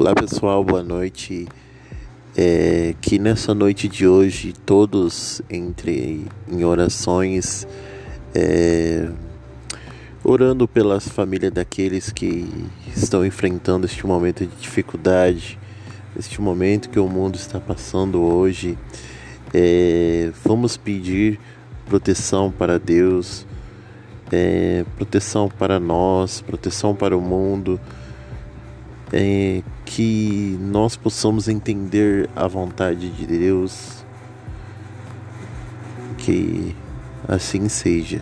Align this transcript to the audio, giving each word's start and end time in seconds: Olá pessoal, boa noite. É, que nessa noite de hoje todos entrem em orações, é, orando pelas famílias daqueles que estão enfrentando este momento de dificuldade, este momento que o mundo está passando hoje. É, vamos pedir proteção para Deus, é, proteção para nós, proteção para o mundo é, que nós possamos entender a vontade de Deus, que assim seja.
Olá 0.00 0.14
pessoal, 0.14 0.62
boa 0.62 0.80
noite. 0.80 1.48
É, 2.36 2.94
que 3.00 3.18
nessa 3.18 3.52
noite 3.52 3.88
de 3.88 4.06
hoje 4.06 4.54
todos 4.64 5.42
entrem 5.50 6.26
em 6.48 6.64
orações, 6.64 7.66
é, 8.32 9.08
orando 10.22 10.68
pelas 10.68 11.08
famílias 11.08 11.50
daqueles 11.50 12.12
que 12.12 12.48
estão 12.96 13.26
enfrentando 13.26 13.86
este 13.86 14.06
momento 14.06 14.46
de 14.46 14.54
dificuldade, 14.54 15.58
este 16.16 16.40
momento 16.40 16.90
que 16.90 17.00
o 17.00 17.08
mundo 17.08 17.34
está 17.34 17.58
passando 17.58 18.22
hoje. 18.22 18.78
É, 19.52 20.30
vamos 20.44 20.76
pedir 20.76 21.40
proteção 21.86 22.52
para 22.52 22.78
Deus, 22.78 23.44
é, 24.30 24.84
proteção 24.94 25.48
para 25.48 25.80
nós, 25.80 26.40
proteção 26.40 26.94
para 26.94 27.16
o 27.16 27.20
mundo 27.20 27.80
é, 29.12 29.62
que 29.88 30.58
nós 30.60 30.96
possamos 30.96 31.48
entender 31.48 32.28
a 32.36 32.46
vontade 32.46 33.08
de 33.08 33.26
Deus, 33.26 34.04
que 36.18 36.76
assim 37.26 37.70
seja. 37.70 38.20